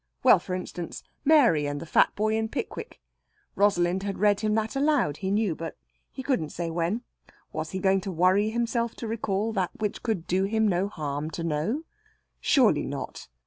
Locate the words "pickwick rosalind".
2.49-4.01